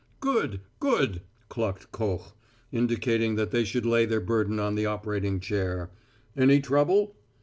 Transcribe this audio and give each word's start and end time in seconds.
"Good 0.19 0.61
good!" 0.79 1.21
clucked 1.47 1.91
Koch, 1.91 2.31
indicating 2.71 3.35
that 3.35 3.51
they 3.51 3.63
should 3.63 3.85
lay 3.85 4.07
their 4.07 4.19
burden 4.19 4.59
on 4.59 4.73
the 4.73 4.87
operating 4.87 5.39
chair. 5.39 5.91
"Any 6.35 6.59
trouble?" 6.59 7.15